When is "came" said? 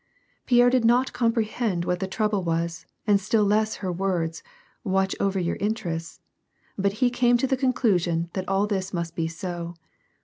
7.11-7.37